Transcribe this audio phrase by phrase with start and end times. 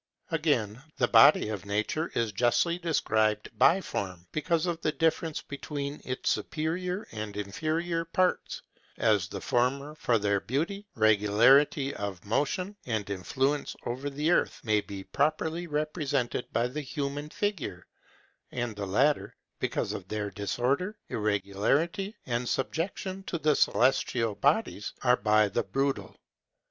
[0.31, 6.31] Again, the body of nature is justly described biform, because of the difference between its
[6.31, 8.63] superior and inferior parts,
[8.97, 14.81] as the former, for their beauty, regularity of motion, and influence over the earth, may
[14.81, 17.85] be properly represented by the human figure,
[18.51, 25.15] and the latter, because of their disorder, irregularity, and subjection to the celestial bodies, are
[25.17, 26.15] by the brutal.